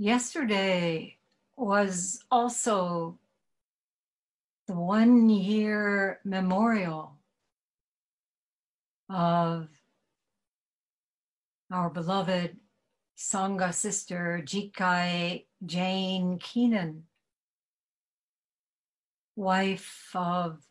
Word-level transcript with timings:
Yesterday 0.00 1.18
was 1.56 2.22
also 2.30 3.18
the 4.68 4.74
one 4.74 5.28
year 5.28 6.20
memorial 6.24 7.16
of 9.10 9.68
our 11.72 11.90
beloved 11.90 12.56
Sangha 13.16 13.74
sister 13.74 14.40
Jikai 14.46 15.46
Jane 15.66 16.38
Keenan, 16.38 17.02
wife 19.34 20.10
of 20.14 20.62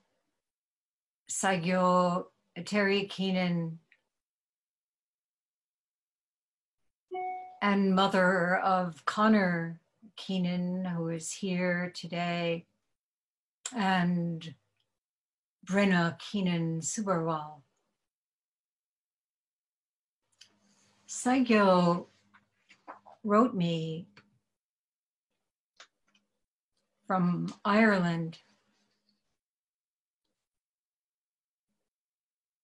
Sagyo 1.29 2.27
Terry 2.63 3.07
Keenan 3.07 3.79
and 7.61 7.95
mother 7.95 8.57
of 8.57 9.05
Connor 9.05 9.79
Keenan, 10.15 10.85
who 10.85 11.09
is 11.09 11.31
here 11.31 11.91
today, 11.95 12.65
and 13.75 14.53
Brenna 15.65 16.17
Keenan 16.19 16.81
Subarwal. 16.81 17.61
Sagyo 21.07 22.07
wrote 23.23 23.53
me 23.53 24.07
from 27.05 27.53
Ireland. 27.63 28.39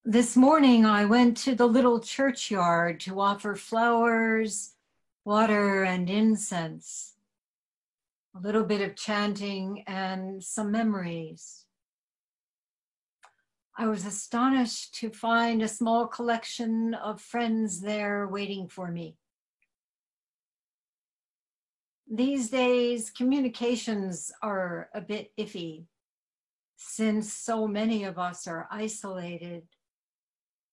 This 0.06 0.36
morning, 0.36 0.86
I 0.86 1.06
went 1.06 1.38
to 1.38 1.56
the 1.56 1.66
little 1.66 2.02
churchyard 2.02 3.00
to 3.02 3.22
offer 3.22 3.56
flowers, 3.56 4.74
water, 5.26 5.84
and 5.84 6.10
incense, 6.10 7.16
a 8.36 8.40
little 8.40 8.64
bit 8.64 8.82
of 8.82 8.96
chanting, 8.96 9.84
and 9.88 10.44
some 10.44 10.72
memories. 10.72 11.66
I 13.78 13.88
was 13.88 14.06
astonished 14.06 14.94
to 14.96 15.10
find 15.10 15.62
a 15.62 15.68
small 15.68 16.08
collection 16.08 16.94
of 16.94 17.20
friends 17.20 17.82
there 17.82 18.28
waiting 18.28 18.68
for 18.68 18.92
me. 18.92 19.18
These 22.08 22.52
days, 22.52 23.10
communications 23.10 24.32
are 24.44 24.90
a 24.94 25.02
bit 25.02 25.32
iffy 25.40 25.86
since 26.76 27.34
so 27.34 27.68
many 27.68 28.04
of 28.04 28.20
us 28.20 28.46
are 28.46 28.68
isolated. 28.70 29.64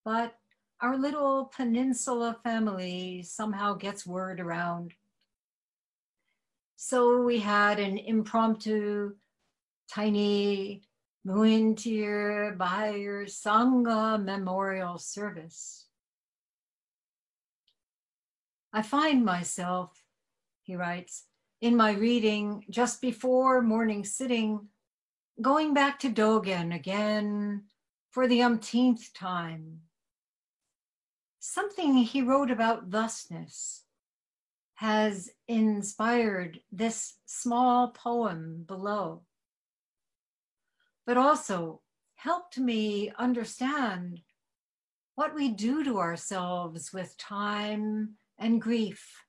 But 0.05 0.35
our 0.83 0.97
little 0.97 1.53
peninsula 1.55 2.39
family 2.43 3.23
somehow 3.23 3.75
gets 3.75 4.07
word 4.07 4.41
around. 4.41 4.95
So 6.77 7.23
we 7.23 7.39
had 7.39 7.79
an 7.79 7.99
impromptu, 7.99 9.15
tiny 9.93 10.83
Muintir 11.27 12.57
Bayer 12.57 13.27
Sangha 13.27 14.23
memorial 14.23 14.97
service. 14.97 15.87
I 18.73 18.81
find 18.81 19.25
myself, 19.25 20.03
he 20.63 20.77
writes, 20.77 21.25
in 21.61 21.77
my 21.77 21.93
reading 21.93 22.65
just 22.71 23.03
before 23.03 23.61
morning 23.61 24.03
sitting, 24.03 24.69
going 25.43 25.75
back 25.75 25.99
to 25.99 26.09
Dogen 26.09 26.75
again 26.75 27.65
for 28.13 28.27
the 28.27 28.43
umpteenth 28.43 29.13
time. 29.13 29.81
Something 31.41 31.95
he 31.95 32.23
wrote 32.23 32.51
about 32.51 32.91
thusness 32.91 33.85
has 34.75 35.31
inspired 35.49 36.61
this 36.71 37.15
small 37.27 37.89
poem 37.89 38.65
below 38.67 39.23
but 41.11 41.17
also 41.17 41.81
helped 42.15 42.57
me 42.57 43.11
understand 43.19 44.21
what 45.17 45.35
we 45.35 45.49
do 45.49 45.83
to 45.83 45.99
ourselves 45.99 46.93
with 46.93 47.17
time 47.17 48.11
and 48.39 48.63
grief. 48.63 49.25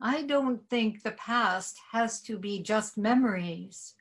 I 0.00 0.22
don't 0.22 0.66
think 0.70 1.02
the 1.02 1.10
past 1.10 1.78
has 1.92 2.22
to 2.22 2.38
be 2.38 2.62
just 2.62 2.96
memories. 2.96 3.94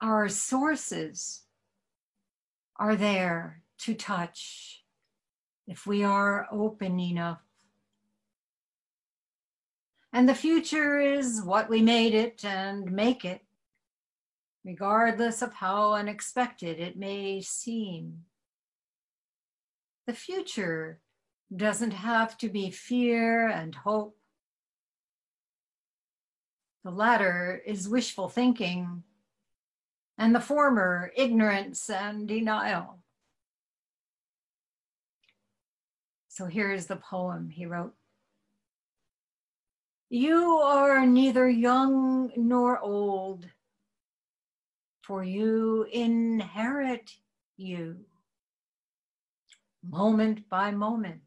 Our 0.00 0.28
sources 0.28 1.42
are 2.76 2.94
there 2.94 3.62
to 3.78 3.94
touch 3.94 4.84
if 5.66 5.86
we 5.86 6.04
are 6.04 6.46
open 6.50 6.98
enough. 7.00 7.42
And 10.12 10.28
the 10.28 10.34
future 10.34 10.98
is 10.98 11.42
what 11.44 11.68
we 11.68 11.82
made 11.82 12.14
it 12.14 12.44
and 12.44 12.90
make 12.90 13.24
it 13.24 13.42
regardless 14.66 15.42
of 15.42 15.52
how 15.54 15.92
unexpected 15.92 16.80
it 16.80 16.98
may 16.98 17.40
seem. 17.40 18.24
The 20.08 20.12
future 20.12 21.00
doesn't 21.54 21.92
have 21.92 22.36
to 22.38 22.48
be 22.48 22.70
fear 22.70 23.48
and 23.48 23.74
hope. 23.74 24.16
The 26.82 26.90
latter 26.90 27.62
is 27.64 27.88
wishful 27.88 28.28
thinking, 28.28 29.04
and 30.18 30.34
the 30.34 30.40
former, 30.40 31.12
ignorance 31.16 31.88
and 31.88 32.26
denial. 32.26 32.98
So 36.36 36.44
here's 36.44 36.84
the 36.84 36.96
poem 36.96 37.48
he 37.48 37.64
wrote. 37.64 37.94
You 40.10 40.58
are 40.58 41.06
neither 41.06 41.48
young 41.48 42.30
nor 42.36 42.78
old 42.78 43.46
for 45.00 45.24
you 45.24 45.86
inherit 45.90 47.10
you 47.56 48.04
moment 49.82 50.46
by 50.50 50.72
moment 50.72 51.22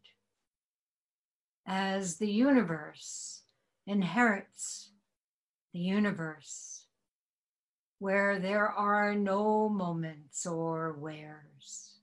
as 1.65 2.17
the 2.17 2.31
universe 2.31 3.41
inherits 3.87 4.91
the 5.73 5.79
universe 5.79 6.85
where 7.97 8.37
there 8.37 8.67
are 8.67 9.15
no 9.15 9.69
moments 9.69 10.45
or 10.45 10.93
wheres. 10.93 11.98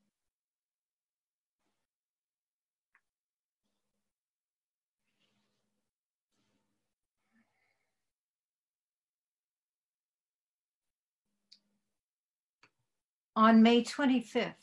On 13.37 13.63
May 13.63 13.85
25th, 13.85 14.55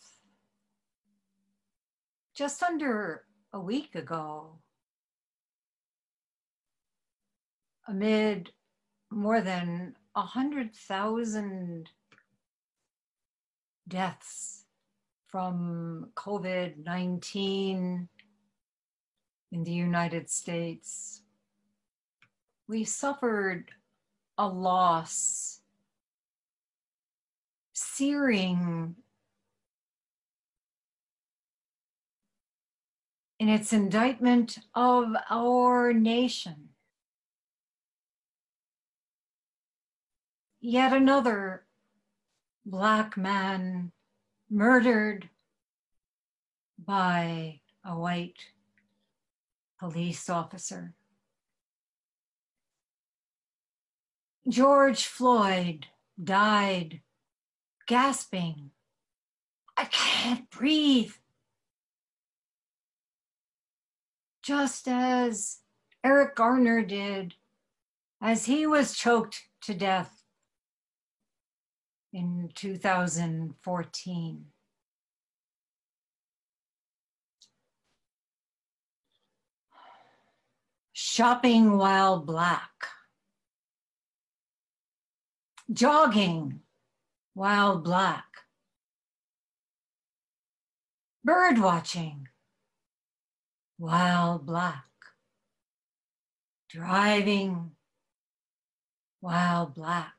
just 2.36 2.64
under 2.64 3.24
a 3.54 3.60
week 3.60 3.94
ago, 3.94 4.58
amid 7.88 8.50
more 9.12 9.42
than 9.42 9.96
100,000 10.14 11.90
deaths 13.88 14.66
from 15.28 16.10
COVID 16.16 16.84
19 16.84 18.08
in 19.52 19.64
the 19.64 19.72
United 19.72 20.30
States, 20.31 21.22
we 22.68 22.84
suffered 22.84 23.69
a 24.40 24.48
loss 24.48 25.62
searing 28.04 28.96
in 33.40 33.48
its 33.48 33.72
indictment 33.72 34.58
of 34.76 35.06
our 35.30 35.94
nation. 35.94 36.68
Yet 40.60 40.92
another 40.92 41.64
black 42.66 43.16
man 43.16 43.94
murdered 44.50 45.30
by 46.78 47.62
a 47.86 47.98
white 47.98 48.48
police 49.80 50.30
officer. 50.30 50.94
George 54.50 55.06
Floyd 55.06 55.88
died 56.22 57.00
gasping. 57.88 58.71
I 59.77 59.85
can't 59.85 60.50
breathe. 60.50 61.13
Just 64.41 64.88
as 64.88 65.59
Eric 66.03 66.35
Garner 66.35 66.83
did 66.83 67.35
as 68.21 68.45
he 68.45 68.68
was 68.68 68.95
choked 68.95 69.44
to 69.62 69.74
death 69.74 70.24
in 72.12 72.50
2014. 72.53 74.45
shopping 81.13 81.77
while 81.77 82.18
black, 82.18 82.88
jogging 85.71 86.62
while 87.33 87.77
black, 87.77 88.25
bird 91.24 91.57
watching. 91.57 92.27
Wild 93.80 94.45
black, 94.45 94.85
driving. 96.69 97.71
Wild 99.21 99.74
black, 99.74 100.15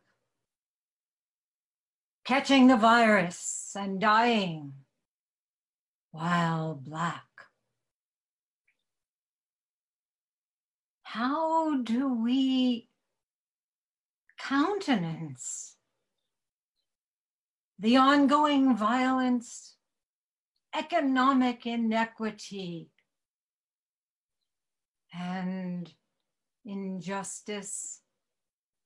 catching 2.25 2.69
the 2.69 2.76
virus 2.76 3.76
and 3.78 4.00
dying. 4.00 4.72
Wild 6.11 6.84
black. 6.84 7.25
How 11.02 11.82
do 11.82 12.14
we 12.14 12.88
countenance 14.38 15.74
the 17.79 17.97
ongoing 17.97 18.76
violence, 18.76 19.75
economic 20.75 21.67
inequity, 21.67 22.91
and 25.12 25.93
injustice 26.65 28.00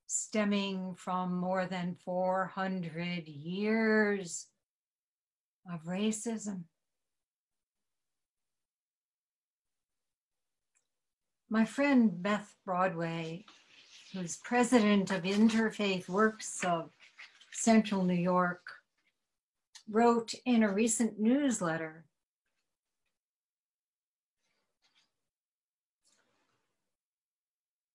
stemming 0.06 0.94
from 0.94 1.36
more 1.36 1.66
than 1.66 1.96
400 2.04 3.28
years 3.28 4.46
of 5.70 5.82
racism? 5.84 6.64
My 11.50 11.64
friend 11.64 12.22
Beth 12.22 12.54
Broadway, 12.66 13.44
who's 14.12 14.36
president 14.38 15.10
of 15.10 15.22
Interfaith 15.22 16.08
Works 16.08 16.62
of 16.62 16.90
Central 17.52 18.04
New 18.04 18.14
York, 18.14 18.60
wrote 19.90 20.34
in 20.44 20.62
a 20.62 20.72
recent 20.72 21.18
newsletter. 21.18 22.04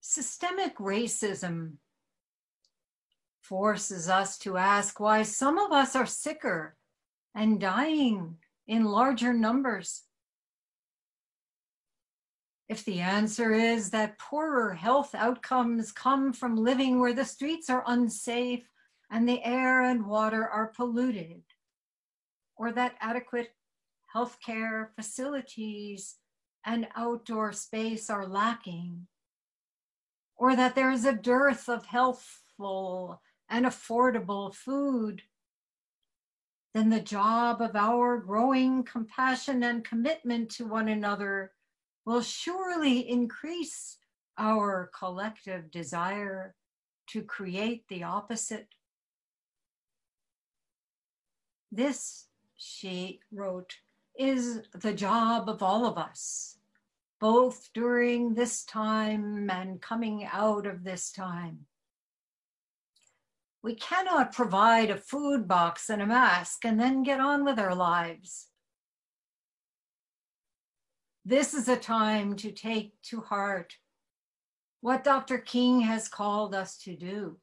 Systemic 0.02 0.78
racism 0.78 1.74
forces 3.42 4.10
us 4.10 4.38
to 4.40 4.58
ask 4.58 5.00
why 5.00 5.24
some 5.24 5.58
of 5.58 5.72
us 5.72 5.96
are 5.96 6.06
sicker 6.06 6.76
and 7.36 7.60
dying 7.60 8.38
in 8.68 8.86
larger 8.86 9.34
numbers. 9.34 10.04
If 12.70 12.86
the 12.86 13.02
answer 13.02 13.52
is 13.54 13.90
that 13.90 14.18
poorer 14.18 14.74
health 14.74 15.14
outcomes 15.14 15.92
come 15.92 16.32
from 16.32 16.56
living 16.56 17.00
where 17.00 17.14
the 17.14 17.26
streets 17.26 17.70
are 17.70 17.84
unsafe 17.86 18.68
and 19.12 19.28
the 19.28 19.44
air 19.44 19.82
and 19.82 20.06
water 20.08 20.48
are 20.48 20.68
polluted, 20.68 21.44
or 22.56 22.72
that 22.72 22.96
adequate 23.02 23.54
healthcare 24.16 24.90
facilities 24.96 26.16
and 26.66 26.88
outdoor 26.96 27.52
space 27.52 28.10
are 28.10 28.28
lacking, 28.28 29.08
or 30.36 30.56
that 30.56 30.76
there 30.76 30.92
is 30.92 31.06
a 31.06 31.14
dearth 31.14 31.68
of 31.68 31.86
healthful 31.86 33.22
and 33.50 33.66
affordable 33.66 34.54
food, 34.54 35.22
then 36.74 36.90
the 36.90 37.00
job 37.00 37.62
of 37.62 37.76
our 37.76 38.18
growing 38.18 38.84
compassion 38.84 39.64
and 39.64 39.84
commitment 39.86 40.50
to 40.50 40.66
one 40.66 40.88
another 40.88 41.52
will 42.06 42.22
surely 42.22 43.08
increase 43.10 43.98
our 44.38 44.90
collective 44.98 45.70
desire 45.70 46.56
to 47.08 47.22
create 47.22 47.88
the 47.90 48.04
opposite. 48.04 48.68
This, 51.72 52.26
she 52.58 53.20
wrote, 53.32 53.76
is 54.18 54.62
the 54.74 54.94
job 54.94 55.50
of 55.50 55.64
all 55.64 55.86
of 55.86 55.98
us, 55.98 56.58
both 57.20 57.70
during 57.74 58.34
this 58.34 58.64
time 58.64 59.50
and 59.50 59.82
coming 59.82 60.28
out 60.32 60.66
of 60.66 60.84
this 60.84 61.12
time. 61.12 61.66
We 63.64 63.76
cannot 63.76 64.34
provide 64.34 64.90
a 64.90 64.98
food 64.98 65.48
box 65.48 65.90
and 65.90 66.02
a 66.02 66.06
mask 66.06 66.66
and 66.66 66.80
then 66.80 67.02
get 67.02 67.20
on 67.20 67.46
with 67.46 67.58
our 67.58 67.74
lives. 67.74 68.48
This 71.26 71.54
is 71.54 71.70
a 71.70 71.78
time 71.78 72.36
to 72.38 72.52
take 72.52 73.02
to 73.04 73.22
heart 73.22 73.78
what 74.82 75.06
Dr. 75.06 75.38
King 75.38 75.80
has 75.80 76.10
called 76.10 76.54
us 76.54 76.78
to 76.80 76.98
do. 76.98 77.38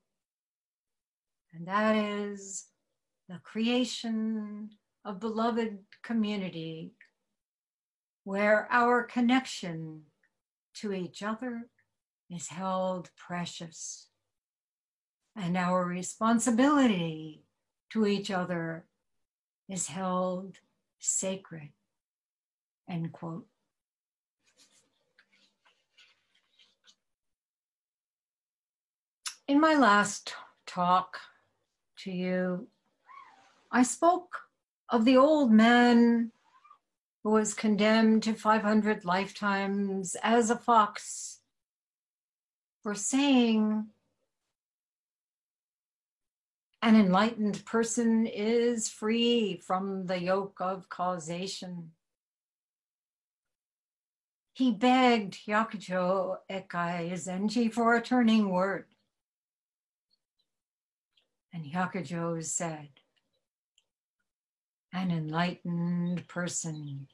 And 1.55 1.67
that 1.67 1.97
is 1.97 2.67
the 3.31 3.41
creation 3.43 4.71
of 5.05 5.21
beloved 5.21 5.79
community 6.03 6.93
where 8.25 8.69
our 8.71 9.03
connection 9.03 10.03
to 10.75 10.93
each 10.93 11.23
other 11.23 11.69
is 12.31 12.49
held 12.49 13.11
precious 13.17 14.09
and 15.37 15.57
our 15.57 15.85
responsibility 15.85 17.45
to 17.91 18.07
each 18.07 18.31
other 18.31 18.85
is 19.69 19.87
held 19.87 20.57
sacred. 20.99 21.71
End 22.89 23.13
quote. 23.13 23.47
In 29.49 29.61
my 29.61 29.75
last 29.75 30.35
talk 30.67 31.19
to 31.99 32.13
you, 32.13 32.69
I 33.73 33.83
spoke 33.83 34.37
of 34.91 35.05
the 35.05 35.17
old 35.17 35.53
man 35.53 36.33
who 37.23 37.31
was 37.31 37.55
condemned 37.55 38.23
to 38.25 38.35
500 38.35 39.05
lifetimes 39.05 40.17
as 40.23 40.51
a 40.51 40.57
fox 40.57 41.41
for 42.83 42.95
saying 42.95 43.87
an 46.83 46.97
enlightened 46.97 47.65
person 47.67 48.27
is 48.27 48.89
free 48.89 49.61
from 49.65 50.07
the 50.07 50.19
yoke 50.19 50.59
of 50.61 50.89
causation. 50.89 51.91
He 54.55 54.73
begged 54.73 55.47
Hyakujo 55.47 56.39
Ekai 56.51 57.13
Zenji 57.13 57.73
for 57.73 57.95
a 57.95 58.03
turning 58.03 58.49
word. 58.49 58.87
And 61.53 61.67
Hyakujo 61.67 62.43
said, 62.43 62.89
an 64.93 65.11
enlightened 65.11 66.27
person 66.29 67.07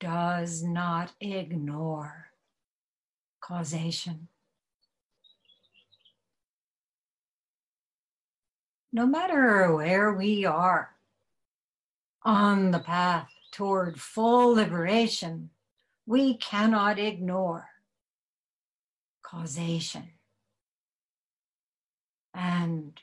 does 0.00 0.62
not 0.62 1.12
ignore 1.20 2.28
causation. 3.40 4.28
No 8.92 9.06
matter 9.06 9.74
where 9.74 10.12
we 10.12 10.44
are 10.44 10.90
on 12.22 12.70
the 12.70 12.78
path 12.78 13.28
toward 13.50 14.00
full 14.00 14.54
liberation, 14.54 15.50
we 16.06 16.36
cannot 16.36 16.98
ignore 16.98 17.68
causation. 19.22 20.10
And 22.32 22.98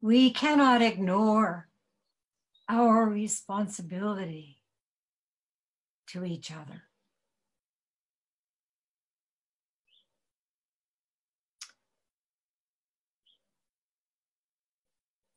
we 0.00 0.30
cannot 0.30 0.82
ignore 0.82 1.67
our 2.68 3.06
responsibility 3.06 4.58
to 6.08 6.24
each 6.24 6.50
other. 6.52 6.82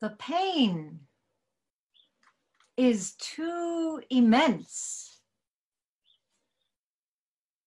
The 0.01 0.15
pain 0.17 1.01
is 2.75 3.13
too 3.15 4.01
immense 4.09 5.19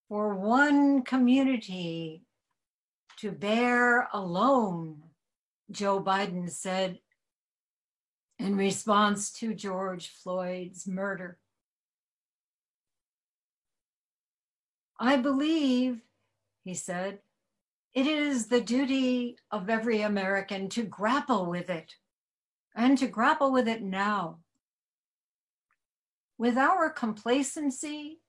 for 0.09 0.35
one 0.35 1.03
community 1.03 2.25
to 3.19 3.31
bear 3.31 4.09
alone 4.13 5.03
Joe 5.71 6.03
Biden 6.03 6.51
said 6.51 6.99
in 8.39 8.57
response 8.57 9.33
to 9.33 9.55
George 9.55 10.09
Floyd's 10.09 10.87
murder. 10.87 11.39
I 14.99 15.17
believe, 15.17 16.01
he 16.65 16.75
said, 16.75 17.21
it 17.95 18.07
is 18.07 18.47
the 18.47 18.61
duty 18.61 19.39
of 19.51 19.71
every 19.71 20.01
American 20.01 20.69
to 20.71 20.83
grapple 20.83 21.47
with 21.47 21.71
it 21.71 21.95
and 22.75 22.99
to 22.99 23.07
grapple 23.07 23.53
with 23.53 23.69
it 23.69 23.83
now. 23.83 24.39
With 26.37 26.59
our 26.59 26.91
complacency, 26.91 28.21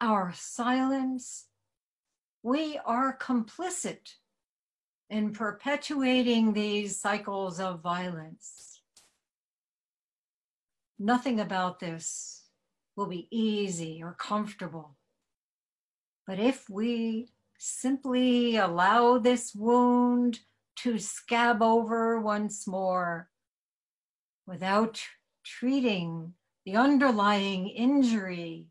our 0.00 0.32
silence, 0.34 1.46
we 2.42 2.78
are 2.84 3.16
complicit 3.16 4.14
in 5.08 5.32
perpetuating 5.32 6.52
these 6.52 6.98
cycles 6.98 7.60
of 7.60 7.80
violence. 7.80 8.71
Nothing 11.04 11.40
about 11.40 11.80
this 11.80 12.44
will 12.94 13.06
be 13.08 13.26
easy 13.32 14.00
or 14.04 14.14
comfortable. 14.14 14.96
But 16.28 16.38
if 16.38 16.70
we 16.70 17.32
simply 17.58 18.54
allow 18.54 19.18
this 19.18 19.52
wound 19.52 20.38
to 20.76 21.00
scab 21.00 21.60
over 21.60 22.20
once 22.20 22.68
more 22.68 23.30
without 24.46 25.02
treating 25.44 26.34
the 26.64 26.76
underlying 26.76 27.66
injury, 27.66 28.68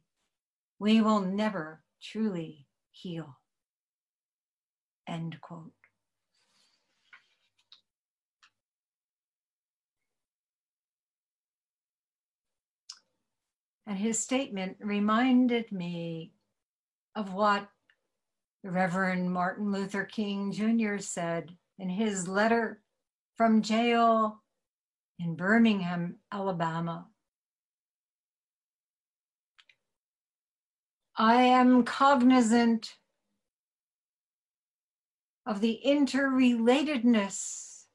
we 0.79 1.01
will 1.01 1.19
never 1.19 1.83
truly 2.01 2.65
heal. 2.91 3.39
End 5.05 5.41
quote. 5.41 5.80
And 13.91 13.99
his 13.99 14.17
statement 14.17 14.77
reminded 14.79 15.69
me 15.69 16.31
of 17.13 17.33
what 17.33 17.67
Reverend 18.63 19.33
Martin 19.33 19.69
Luther 19.69 20.05
King 20.05 20.53
Jr. 20.53 20.99
said 20.99 21.57
in 21.77 21.89
his 21.89 22.25
letter 22.25 22.81
from 23.35 23.61
jail 23.61 24.43
in 25.19 25.35
Birmingham, 25.35 26.19
Alabama. 26.31 27.07
I 31.17 31.43
am 31.43 31.83
cognizant 31.83 32.95
of 35.45 35.59
the 35.59 35.81
interrelatedness 35.85 37.87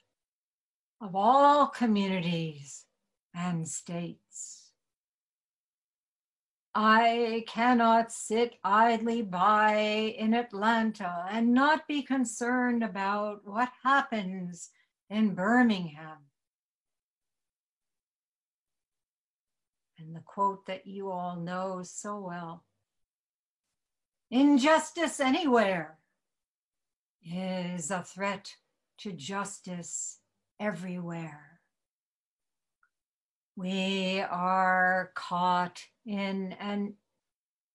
of 1.00 1.17
all 1.17 1.69
communities 1.69 2.85
and 3.35 3.67
states. 3.67 4.56
I 6.78 7.45
cannot 7.49 8.12
sit 8.12 8.56
idly 8.62 9.23
by 9.23 9.76
in 10.18 10.35
Atlanta 10.35 11.25
and 11.30 11.54
not 11.54 11.88
be 11.88 12.02
concerned 12.02 12.85
about 12.85 13.47
what 13.47 13.71
happens 13.83 14.68
in 15.09 15.35
Birmingham. 15.35 16.18
And 19.99 20.14
the 20.14 20.21
quote 20.21 20.66
that 20.66 20.87
you 20.87 21.11
all 21.11 21.37
know 21.37 21.80
so 21.83 22.21
well 22.21 22.66
Injustice 24.30 25.18
anywhere 25.18 25.97
is 27.25 27.90
a 27.90 28.02
threat 28.02 28.52
to 28.99 29.12
justice 29.12 30.18
everywhere. 30.61 31.61
We 33.56 34.21
are 34.21 35.12
caught 35.14 35.80
in 36.07 36.55
an 36.61 36.95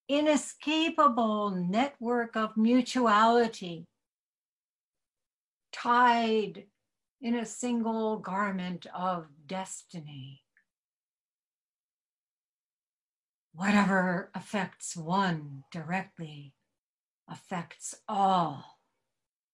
inescapable 0.07 1.51
network 1.51 2.35
of 2.35 2.57
mutuality, 2.57 3.85
tied 5.71 6.65
in 7.21 7.35
a 7.35 7.45
single 7.45 8.17
garment 8.17 8.87
of 8.95 9.27
destiny. 9.45 10.41
Whatever 13.53 14.31
affects 14.33 14.95
one 14.95 15.63
directly 15.71 16.53
affects 17.27 17.95
all 18.07 18.79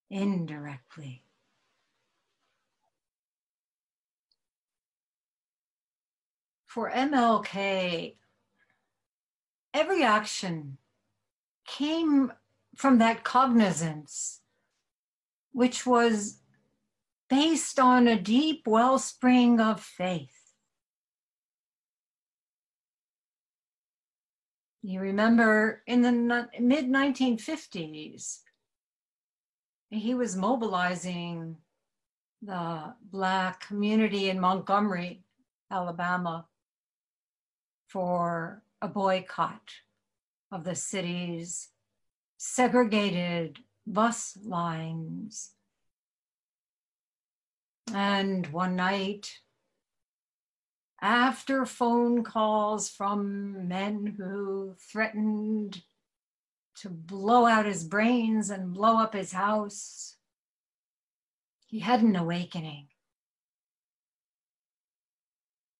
indirectly. 0.10 1.24
for 6.78 6.92
MLK, 6.92 8.18
every 9.74 10.04
action 10.04 10.78
came 11.66 12.32
from 12.76 12.98
that 13.00 13.24
cognizance, 13.24 14.42
which 15.52 15.86
was 15.86 16.40
based 17.30 17.80
on 17.80 18.08
a 18.08 18.20
deep 18.20 18.66
wellspring 18.66 19.60
of 19.60 19.82
faith. 19.82 20.32
You 24.82 25.02
remember 25.02 25.84
in 25.86 26.02
the 26.02 26.12
mid 26.60 26.86
1950s, 26.86 28.40
he 29.90 30.14
was 30.14 30.36
mobilizing 30.36 31.58
the 32.42 32.94
Black 33.12 33.68
community 33.68 34.30
in 34.30 34.40
Montgomery, 34.40 35.24
Alabama, 35.72 36.46
for 37.88 38.64
a 38.82 38.88
boycott 38.88 39.72
of 40.52 40.64
the 40.64 40.76
city's 40.76 41.70
segregated 42.38 43.60
bus 43.86 44.38
lines. 44.44 45.52
And 47.94 48.48
one 48.48 48.76
night, 48.76 49.40
after 51.02 51.66
phone 51.66 52.24
calls 52.24 52.90
from 52.90 53.68
men 53.68 54.16
who 54.18 54.76
threatened 54.92 55.84
to 56.82 56.90
blow 56.90 57.46
out 57.46 57.66
his 57.66 57.84
brains 57.84 58.50
and 58.50 58.74
blow 58.74 59.00
up 59.00 59.14
his 59.14 59.32
house, 59.32 60.18
he 61.66 61.80
had 61.80 62.02
an 62.02 62.16
awakening 62.16 62.88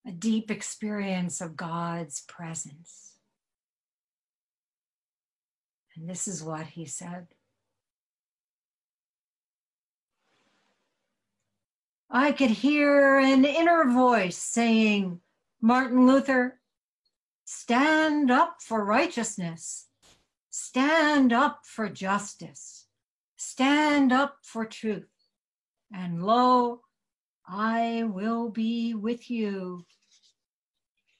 a 0.08 0.12
deep 0.12 0.50
experience 0.50 1.42
of 1.42 1.58
God's 1.58 2.22
presence. 2.22 3.16
And 5.96 6.10
this 6.10 6.28
is 6.28 6.44
what 6.44 6.68
he 6.68 6.86
said 6.86 7.28
I 12.10 12.32
could 12.32 12.52
hear 12.52 13.18
an 13.18 13.44
inner 13.44 13.84
voice 13.92 14.38
saying, 14.38 15.20
Martin 15.62 16.08
Luther, 16.08 16.62
stand 17.44 18.32
up 18.32 18.58
for 18.62 18.86
righteousness, 18.86 19.88
stand 20.50 21.34
up 21.34 21.64
for 21.66 21.90
justice, 21.90 22.86
stand 23.36 24.14
up 24.14 24.38
for 24.42 24.64
truth. 24.64 25.10
And 25.94 26.24
lo, 26.24 26.84
I 27.46 28.04
will 28.06 28.50
be 28.50 28.94
with 28.94 29.30
you 29.30 29.86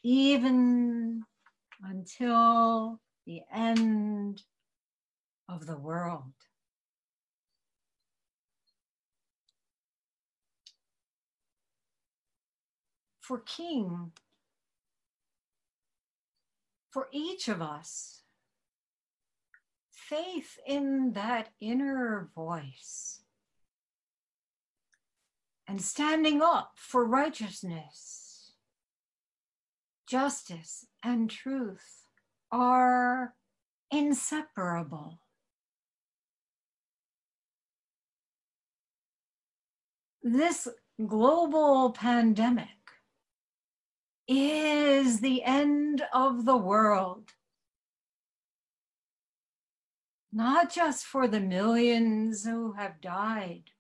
even 0.08 1.22
until 1.84 3.02
the 3.26 3.42
end 3.54 4.42
of 5.50 5.66
the 5.66 5.78
world. 5.78 6.32
For 13.20 13.40
King, 13.40 14.14
for 16.90 17.10
each 17.12 17.50
of 17.50 17.62
us, 17.62 18.22
faith 19.92 20.58
in 20.66 21.12
that 21.16 21.50
inner 21.60 22.30
voice 22.34 23.24
and 25.68 25.82
standing 25.82 26.42
up 26.42 26.72
for 26.78 27.04
righteousness 27.04 28.27
justice, 30.08 30.86
and 31.04 31.30
truth 31.30 32.06
are 32.52 33.36
inseparable. 33.92 35.20
This 40.24 40.68
global 41.06 41.92
pandemic 41.92 42.68
is 44.28 45.20
the 45.20 45.44
end 45.44 46.04
of 46.14 46.46
the 46.46 46.58
world. 46.58 47.32
Not 50.34 50.72
just 50.72 51.06
for 51.06 51.28
the 51.28 51.40
millions 51.40 52.44
who 52.44 52.74
have 52.74 53.00
died, 53.02 53.72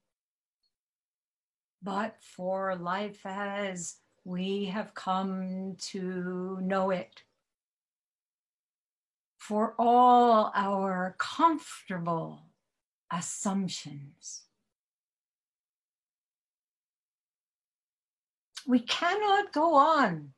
but 1.81 2.15
for 2.22 2.75
life 2.75 3.25
as 3.25 3.98
we 4.27 4.65
have 4.65 4.93
come 4.93 5.77
to 5.79 6.60
know 6.62 6.89
it. 6.91 7.24
For 9.38 9.74
all 9.79 10.51
our 10.53 11.15
comfortable 11.17 12.41
assumptions. 13.10 14.43
We 18.67 18.79
cannot 18.79 19.53
go 19.53 19.75
on 19.75 20.34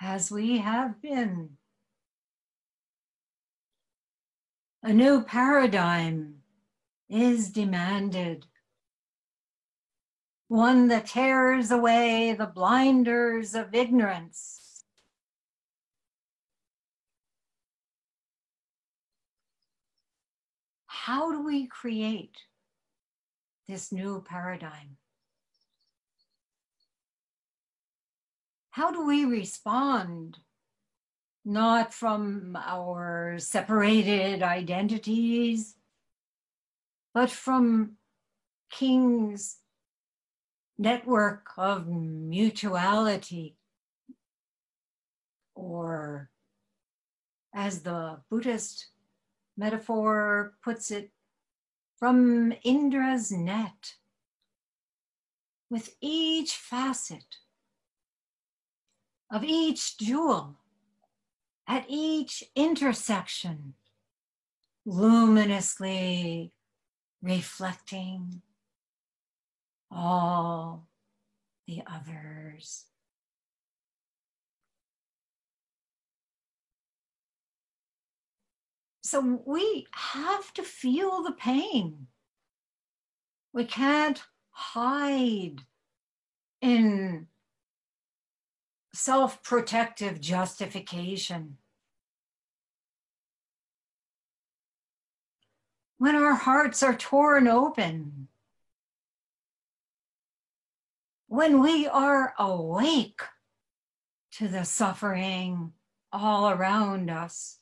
as 0.00 0.32
we 0.32 0.58
have 0.58 1.00
been. 1.00 1.50
A 4.82 4.92
new 4.92 5.22
paradigm 5.22 6.38
is 7.08 7.50
demanded. 7.50 8.46
One 10.48 10.88
that 10.88 11.06
tears 11.06 11.70
away 11.70 12.34
the 12.34 12.46
blinders 12.46 13.54
of 13.54 13.74
ignorance. 13.74 14.84
How 20.86 21.32
do 21.32 21.44
we 21.44 21.66
create 21.66 22.36
this 23.68 23.90
new 23.90 24.22
paradigm? 24.26 24.96
How 28.70 28.90
do 28.90 29.06
we 29.06 29.24
respond 29.24 30.38
not 31.44 31.92
from 31.92 32.56
our 32.56 33.36
separated 33.38 34.42
identities, 34.42 35.76
but 37.12 37.30
from 37.30 37.92
King's 38.70 39.58
network 40.78 41.50
of 41.56 41.86
mutuality, 41.86 43.56
or 45.54 46.30
as 47.54 47.82
the 47.82 48.20
Buddhist 48.30 48.88
metaphor 49.56 50.54
puts 50.62 50.90
it, 50.90 51.10
from 51.98 52.52
Indra's 52.64 53.30
net, 53.30 53.94
with 55.70 55.94
each 56.00 56.56
facet 56.56 57.36
of 59.30 59.42
each 59.44 59.96
jewel 59.98 60.56
at 61.66 61.86
each 61.88 62.44
intersection, 62.54 63.74
luminously 64.84 66.52
reflecting 67.22 68.42
all 69.94 70.88
the 71.66 71.82
others. 71.86 72.86
So 79.02 79.42
we 79.46 79.86
have 79.92 80.52
to 80.54 80.62
feel 80.62 81.22
the 81.22 81.32
pain. 81.32 82.06
We 83.52 83.64
can't 83.64 84.22
hide 84.50 85.60
in 86.60 87.28
self 88.94 89.42
protective 89.42 90.20
justification. 90.20 91.58
When 95.98 96.16
our 96.16 96.34
hearts 96.34 96.82
are 96.82 96.96
torn 96.96 97.46
open, 97.46 98.28
when 101.34 101.60
we 101.60 101.88
are 101.88 102.32
awake 102.38 103.20
to 104.30 104.46
the 104.46 104.64
suffering 104.64 105.72
all 106.12 106.48
around 106.48 107.10
us, 107.10 107.58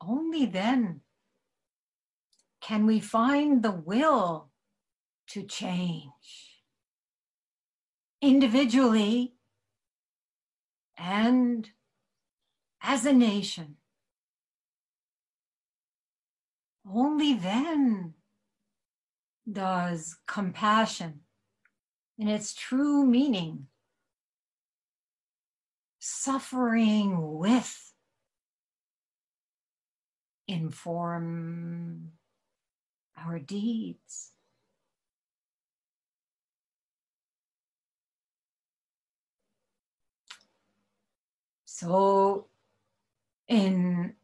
only 0.00 0.46
then 0.46 1.00
can 2.60 2.86
we 2.86 2.98
find 2.98 3.62
the 3.62 3.70
will 3.70 4.50
to 5.28 5.44
change 5.44 6.64
individually 8.20 9.36
and 10.98 11.70
as 12.82 13.06
a 13.06 13.12
nation. 13.12 13.76
Only 16.84 17.34
then 17.34 18.14
does 19.50 20.16
compassion, 20.26 21.20
in 22.18 22.28
its 22.28 22.54
true 22.54 23.04
meaning, 23.04 23.66
suffering 25.98 27.38
with, 27.38 27.92
inform 30.46 32.12
our 33.16 33.38
deeds. 33.38 34.32
So, 41.64 42.46
in 43.48 44.14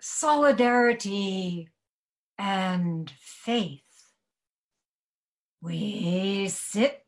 solidarity 0.00 1.68
and 2.38 3.10
faith, 3.18 3.89
we 5.62 6.48
sit, 6.48 7.04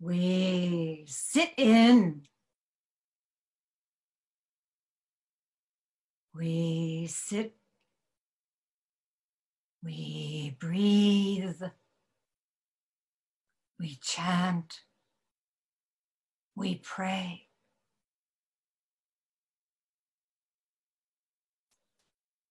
we 0.00 1.04
sit 1.08 1.50
in, 1.56 2.22
we 6.34 7.06
sit, 7.10 7.56
we 9.82 10.56
breathe, 10.60 11.62
we 13.80 13.98
chant. 14.02 14.80
We 16.58 16.74
pray. 16.82 17.47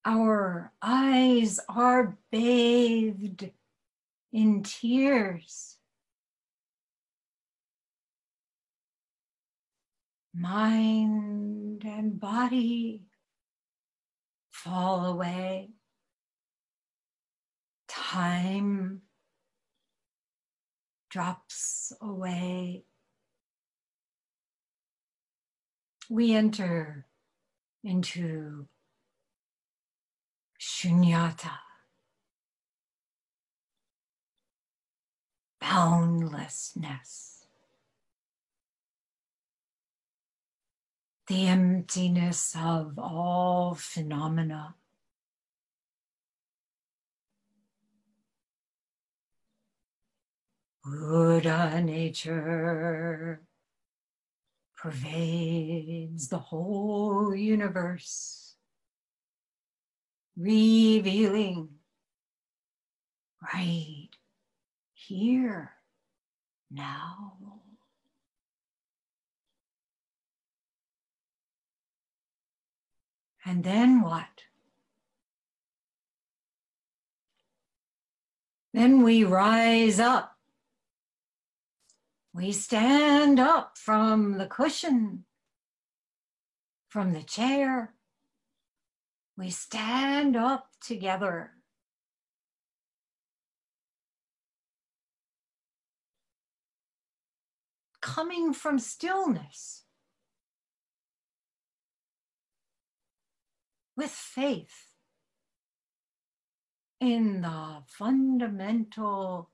Our 0.10 0.72
eyes 0.82 1.60
are 1.68 2.18
bathed 2.32 3.52
in 4.32 4.64
tears. 4.64 5.78
Mind 10.34 11.84
and 11.86 12.18
body 12.18 13.04
fall 14.50 15.06
away. 15.08 15.72
Time 17.90 19.02
drops 21.10 21.92
away. 22.02 22.86
we 26.10 26.34
enter 26.34 27.06
into 27.84 28.68
shunyata, 30.78 31.58
boundlessness, 35.60 37.48
the 41.26 41.48
emptiness 41.48 42.56
of 42.56 43.00
all 43.00 43.74
phenomena. 43.74 44.76
Buddha 50.84 51.82
nature 51.82 53.42
pervades 54.76 56.28
the 56.28 56.38
whole 56.38 57.36
universe, 57.36 58.47
revealing 60.38 61.70
right 63.54 64.10
here 64.94 65.72
now. 66.72 67.34
And 73.46 73.64
then 73.64 74.02
what? 74.02 74.26
Then 78.74 79.04
we 79.04 79.24
rise 79.24 80.00
up 80.00 80.38
we 82.38 82.52
stand 82.52 83.40
up 83.40 83.80
from 83.80 84.38
the 84.38 84.46
cushion, 84.46 85.26
from 86.88 87.14
the 87.14 87.24
chair. 87.24 87.96
We 89.38 89.52
stand 89.52 90.36
up 90.36 90.72
together. 90.82 91.52
Coming 98.02 98.54
from 98.54 98.80
stillness 98.80 99.84
with 103.96 104.10
faith 104.10 104.94
in 107.00 107.42
the 107.42 107.84
fundamental 107.86 109.52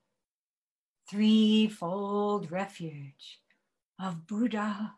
threefold 1.09 2.51
refuge 2.51 3.41
of 3.99 4.27
Buddha, 4.27 4.93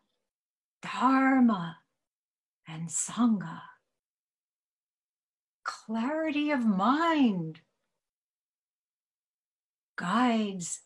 Dharma, 0.80 1.78
and 2.68 2.88
Sangha. 2.88 3.62
Clarity 5.86 6.50
of 6.50 6.66
mind 6.66 7.60
guides 9.96 10.80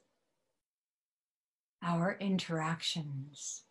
our 1.82 2.16
interactions. 2.20 3.64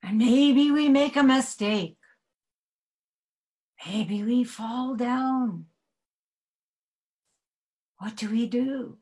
And 0.00 0.18
maybe 0.18 0.70
we 0.70 0.88
make 0.88 1.16
a 1.16 1.24
mistake. 1.24 1.96
Maybe 3.84 4.22
we 4.22 4.44
fall 4.44 4.94
down. 4.94 5.66
What 7.98 8.14
do 8.14 8.30
we 8.30 8.46
do? 8.46 8.98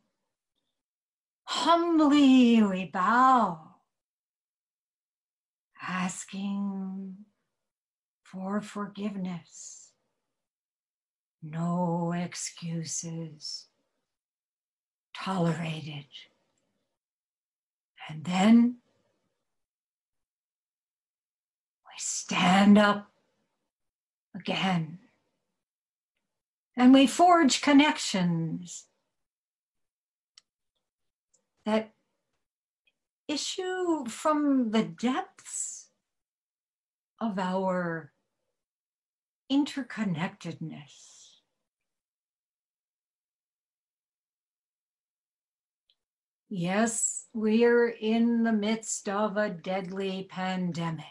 Humbly 1.44 2.62
we 2.62 2.86
bow, 2.86 3.65
asking 5.86 7.16
for 8.24 8.60
forgiveness. 8.60 9.92
No 11.42 12.12
excuses 12.16 13.66
tolerated. 15.14 16.06
And 18.08 18.24
then 18.24 18.76
we 21.84 21.92
stand 21.98 22.78
up 22.78 23.10
again 24.34 24.98
and 26.76 26.92
we 26.92 27.06
forge 27.06 27.62
connections 27.62 28.84
that 31.64 31.95
issue 33.28 34.06
from 34.06 34.70
the 34.70 34.82
depths 34.84 35.90
of 37.20 37.38
our 37.38 38.12
interconnectedness. 39.50 41.16
Yes, 46.48 47.26
we're 47.32 47.88
in 47.88 48.44
the 48.44 48.52
midst 48.52 49.08
of 49.08 49.36
a 49.36 49.50
deadly 49.50 50.28
pandemic. 50.30 51.04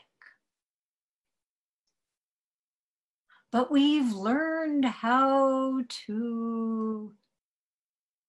But 3.51 3.69
we've 3.69 4.13
learned 4.13 4.85
how 4.85 5.81
to 6.05 7.13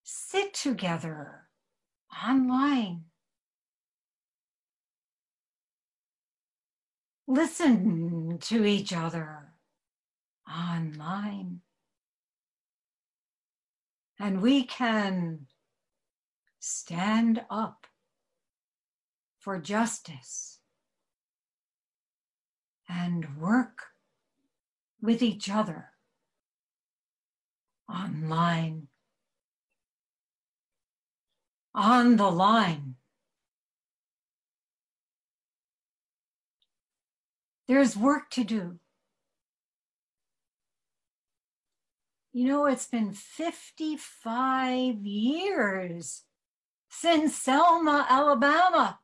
sit 0.03 0.55
together 0.55 1.49
online. 2.27 3.05
Listen 7.29 8.39
to 8.41 8.65
each 8.65 8.93
other 8.93 9.53
online. 10.49 11.61
And 14.19 14.41
we 14.41 14.65
can 14.65 15.47
stand 16.61 17.43
up 17.51 17.87
for 19.39 19.59
justice 19.59 20.61
and 22.89 23.39
work 23.39 23.83
with 25.01 25.23
each 25.23 25.51
other 25.51 25.91
online, 27.89 28.89
on 31.75 32.17
the 32.17 32.31
line. 32.31 32.96
There's 37.69 37.97
work 37.97 38.31
to 38.31 38.45
do. 38.45 38.79
You 42.33 42.49
know, 42.49 42.67
it's 42.67 42.87
been 42.87 43.13
55 43.13 44.97
years 45.05 46.25
since 46.91 47.35
Selma, 47.35 48.07
Alabama. 48.09 48.99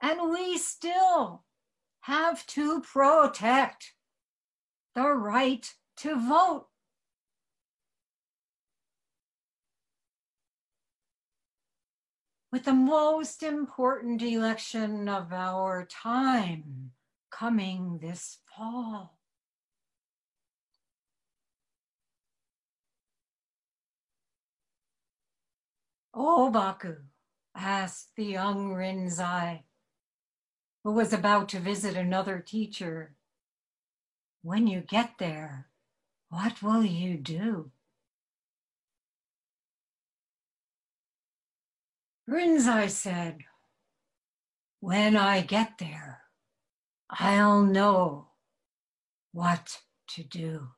And 0.00 0.30
we 0.30 0.56
still 0.56 1.44
have 2.00 2.46
to 2.46 2.80
protect 2.80 3.92
the 4.94 5.08
right 5.08 5.70
to 5.98 6.16
vote. 6.16 6.68
With 12.50 12.64
the 12.64 12.72
most 12.72 13.42
important 13.42 14.22
election 14.22 15.06
of 15.06 15.34
our 15.34 15.84
time 15.84 16.92
coming 17.30 17.98
this 17.98 18.38
fall. 18.56 19.18
Oh, 26.14 26.50
Baku, 26.50 26.96
asked 27.54 28.16
the 28.16 28.24
young 28.24 28.72
Rinzai, 28.72 29.64
who 30.82 30.92
was 30.92 31.12
about 31.12 31.50
to 31.50 31.60
visit 31.60 31.96
another 31.96 32.38
teacher. 32.40 33.14
When 34.40 34.66
you 34.66 34.80
get 34.80 35.18
there, 35.18 35.68
what 36.30 36.62
will 36.62 36.82
you 36.82 37.18
do? 37.18 37.72
Rinzai 42.28 42.90
said, 42.90 43.38
When 44.80 45.16
I 45.16 45.40
get 45.40 45.78
there, 45.78 46.20
I'll 47.08 47.62
know 47.62 48.28
what 49.32 49.78
to 50.14 50.22
do. 50.22 50.68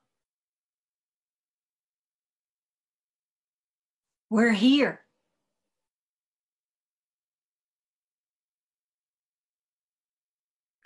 We're 4.29 4.53
here. 4.53 5.01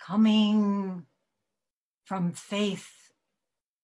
coming 0.05 1.03
from 2.03 2.31
faith 2.31 2.91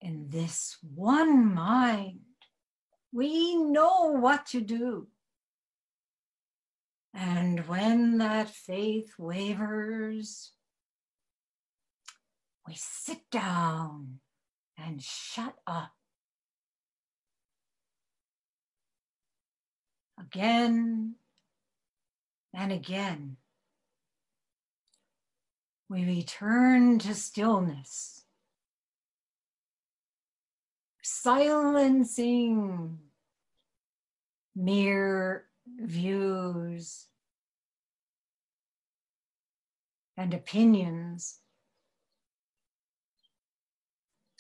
in 0.02 0.30
this 0.30 0.78
one 0.94 1.54
mind, 1.54 2.20
we 3.12 3.56
know 3.56 4.12
what 4.20 4.46
to 4.46 4.62
do. 4.62 5.08
And 7.14 7.68
when 7.68 8.18
that 8.20 8.50
faith 8.50 9.14
wavers, 9.18 10.52
we 12.68 12.74
sit 12.76 13.30
down 13.32 14.20
and 14.78 15.02
shut 15.02 15.56
up. 15.68 15.92
Again 20.20 21.16
and 22.54 22.72
again 22.72 23.38
we 25.92 26.06
return 26.06 27.00
to 27.00 27.14
stillness, 27.14 28.24
silencing 31.04 33.00
mere 34.56 35.51
views 35.80 37.08
and 40.18 40.34
opinions 40.34 41.40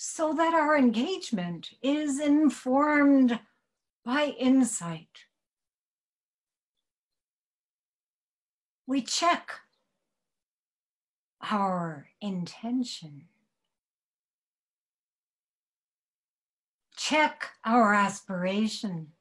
so 0.04 0.34
that 0.34 0.54
our 0.54 0.78
engagement 0.78 1.72
is 1.82 2.20
informed 2.20 3.40
by 4.04 4.34
insight. 4.40 5.26
We 8.88 9.02
check 9.02 9.52
our 11.50 12.08
intention. 12.20 13.26
Check 16.98 17.50
our 17.64 17.94
aspiration. 17.94 19.14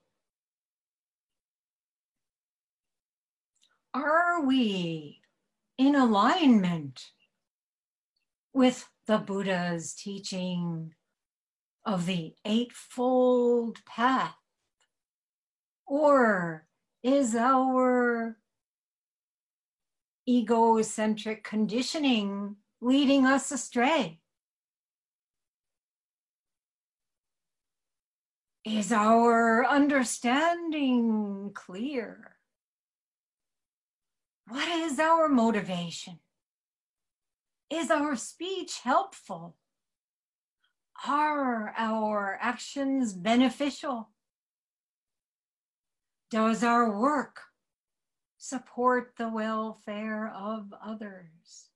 Are 3.92 4.44
we 4.44 5.20
in 5.76 5.96
alignment 5.96 7.06
with 8.52 8.88
the 9.08 9.18
Buddha's 9.18 9.94
teaching 9.94 10.94
of 11.84 12.06
the 12.06 12.34
Eightfold 12.44 13.84
Path? 13.84 14.36
Or 15.86 16.68
is 17.02 17.34
our 17.34 18.38
egocentric 20.28 21.42
conditioning 21.42 22.56
leading 22.80 23.26
us 23.26 23.50
astray? 23.50 24.20
Is 28.64 28.92
our 28.92 29.66
understanding 29.66 31.50
clear? 31.54 32.36
What 34.50 34.68
is 34.68 34.98
our 34.98 35.28
motivation? 35.28 36.18
Is 37.70 37.88
our 37.88 38.16
speech 38.16 38.80
helpful? 38.82 39.54
Are 41.06 41.72
our 41.78 42.36
actions 42.42 43.12
beneficial? 43.12 44.10
Does 46.32 46.64
our 46.64 46.98
work 46.98 47.42
support 48.38 49.12
the 49.16 49.28
welfare 49.28 50.32
of 50.34 50.74
others? 50.84 51.68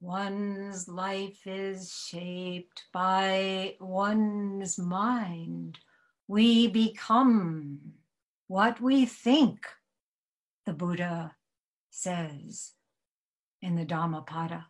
One's 0.00 0.86
life 0.86 1.44
is 1.44 1.92
shaped 1.92 2.84
by 2.92 3.74
one's 3.80 4.78
mind. 4.78 5.80
We 6.26 6.68
become 6.68 7.94
what 8.46 8.80
we 8.80 9.04
think, 9.04 9.66
the 10.64 10.72
Buddha 10.72 11.34
says 11.90 12.72
in 13.60 13.76
the 13.76 13.84
Dhammapada. 13.84 14.66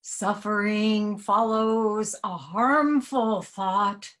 Suffering 0.00 1.18
follows 1.18 2.14
a 2.22 2.36
harmful 2.36 3.42
thought 3.42 4.14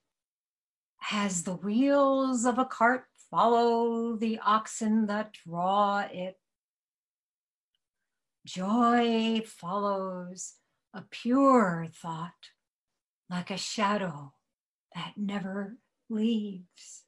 as 1.12 1.44
the 1.44 1.54
wheels 1.54 2.44
of 2.44 2.58
a 2.58 2.64
cart 2.64 3.04
follow 3.30 4.16
the 4.16 4.38
oxen 4.44 5.06
that 5.06 5.32
draw 5.32 6.06
it. 6.10 6.38
Joy 8.44 9.42
follows 9.46 10.54
a 10.92 11.02
pure 11.02 11.86
thought 11.92 12.50
like 13.32 13.50
a 13.50 13.56
shadow 13.56 14.34
that 14.94 15.14
never 15.16 15.78
leaves. 16.10 17.04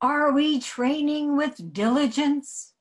Are 0.00 0.32
we 0.32 0.60
training 0.60 1.36
with 1.36 1.72
diligence? 1.72 2.74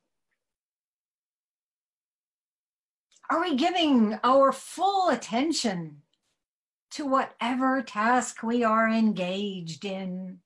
Are 3.27 3.41
we 3.41 3.55
giving 3.55 4.19
our 4.23 4.51
full 4.51 5.09
attention 5.09 6.03
to 6.91 7.07
whatever 7.07 7.81
task 7.81 8.43
we 8.43 8.63
are 8.63 8.87
engaged 8.87 9.83
in? 9.83 10.41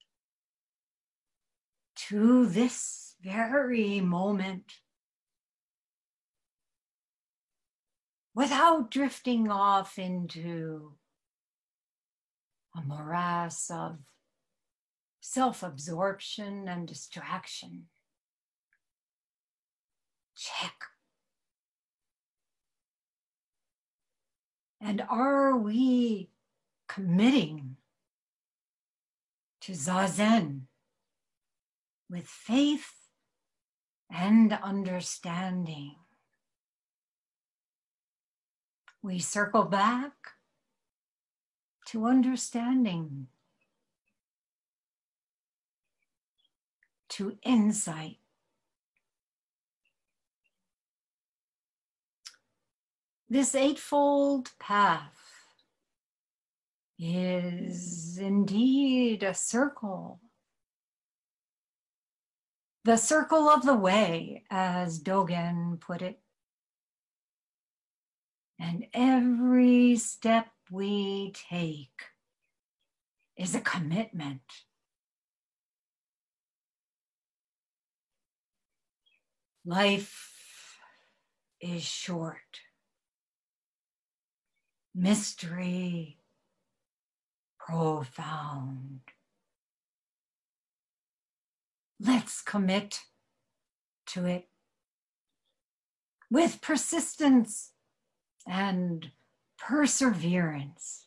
To 2.10 2.46
this 2.46 3.16
very 3.22 4.00
moment 4.00 4.72
without 8.36 8.92
drifting 8.92 9.50
off 9.50 9.98
into 9.98 10.92
a 12.76 12.82
morass 12.82 13.72
of 13.72 13.98
self 15.22 15.64
absorption 15.64 16.68
and 16.68 16.88
distraction. 16.88 17.86
Check. 20.38 20.74
And 24.82 25.02
are 25.10 25.58
we 25.58 26.30
committing 26.90 27.78
to 29.62 29.72
Zazen 29.72 30.64
with 32.10 32.28
faith 32.28 32.92
and 34.12 34.52
understanding? 34.54 35.96
We 39.06 39.20
circle 39.20 39.66
back 39.66 40.14
to 41.90 42.08
understanding 42.08 43.28
to 47.10 47.38
insight. 47.44 48.18
This 53.30 53.54
Eightfold 53.54 54.50
Path 54.58 55.46
is 56.98 58.18
indeed 58.18 59.22
a 59.22 59.36
circle. 59.36 60.20
The 62.86 62.98
circle 62.98 63.50
of 63.50 63.68
the 63.68 63.76
way, 63.76 64.46
as 64.50 65.00
Dogen 65.00 65.80
put 65.80 66.02
it. 66.02 66.25
And 68.60 68.88
every 68.94 69.98
step 69.98 70.48
we 70.72 71.34
take 71.50 72.04
is 73.38 73.54
a 73.54 73.62
commitment 73.62 74.42
Life 79.68 80.78
is 81.60 81.82
short. 81.82 82.62
Mystery 84.94 86.20
profound. 87.58 89.00
Let's 92.00 92.44
commit 92.44 93.00
to 94.08 94.26
it 94.26 94.50
with 96.30 96.62
persistence 96.62 97.72
and 98.46 99.12
perseverance. 99.58 101.06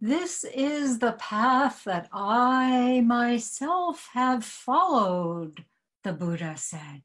This 0.00 0.44
is 0.44 0.98
the 0.98 1.12
path 1.12 1.84
that 1.84 2.08
I 2.12 3.00
myself 3.00 4.10
have 4.12 4.44
followed, 4.44 5.64
the 6.02 6.12
Buddha 6.12 6.56
said. 6.56 7.02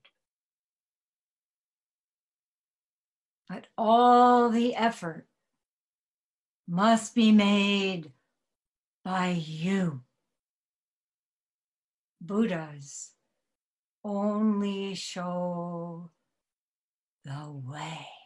But 3.48 3.68
all 3.78 4.50
the 4.50 4.76
effort 4.76 5.28
must 6.68 7.16
be 7.16 7.32
made 7.32 8.12
by 9.06 9.30
you. 9.30 10.02
Buddhas 12.22 13.14
only 14.04 14.96
show 14.96 16.12
the 17.26 17.52
way. 17.52 18.19